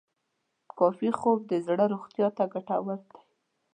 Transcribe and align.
کافي 0.77 1.09
خوب 1.19 1.39
د 1.51 1.53
زړه 1.67 1.85
روغتیا 1.93 2.27
ته 2.37 2.43
ګټور 2.53 2.99
دی. 3.11 3.19